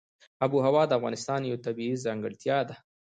[0.43, 2.75] آب وهوا د افغانستان یوه طبیعي ځانګړتیا ده.